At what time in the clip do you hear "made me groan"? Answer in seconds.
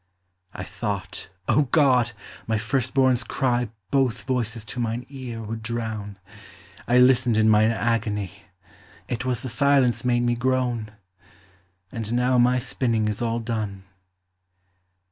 10.03-10.89